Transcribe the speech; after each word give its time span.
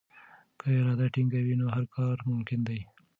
که 0.59 0.65
اراده 0.77 1.07
ټینګه 1.13 1.39
وي 1.45 1.55
نو 1.61 1.65
هر 1.75 1.83
کار 1.95 2.17
ممکن 2.29 2.59
دی. 2.67 2.79